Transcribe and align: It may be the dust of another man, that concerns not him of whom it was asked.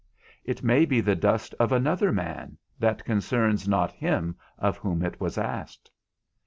It 0.43 0.63
may 0.63 0.85
be 0.85 0.99
the 0.99 1.15
dust 1.15 1.53
of 1.59 1.71
another 1.71 2.11
man, 2.11 2.57
that 2.79 3.05
concerns 3.05 3.67
not 3.67 3.91
him 3.91 4.35
of 4.57 4.77
whom 4.77 5.03
it 5.05 5.21
was 5.21 5.37
asked. 5.37 5.91